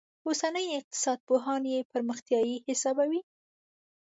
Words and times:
اوسني 0.27 0.63
اقتصاد 0.79 1.19
پوهان 1.27 1.61
یې 1.73 1.79
پرمختیايي 1.91 2.57
حسابوي. 2.69 3.21